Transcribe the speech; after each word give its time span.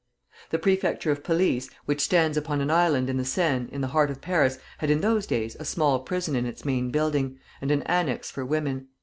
The 0.49 0.57
Prefecture 0.57 1.11
of 1.11 1.23
Police, 1.23 1.69
which 1.85 2.01
stands 2.01 2.35
upon 2.35 2.59
an 2.59 2.71
island 2.71 3.07
in 3.07 3.17
the 3.17 3.23
Seine, 3.23 3.69
in 3.71 3.81
the 3.81 3.89
heart 3.93 4.09
of 4.09 4.19
Paris, 4.19 4.57
had 4.79 4.89
in 4.89 5.01
those 5.01 5.27
days 5.27 5.55
a 5.59 5.63
small 5.63 5.99
prison 5.99 6.35
in 6.35 6.47
its 6.47 6.65
main 6.65 6.89
building, 6.89 7.37
and 7.61 7.69
an 7.69 7.83
annex 7.83 8.31
for 8.31 8.43
women. 8.43 8.87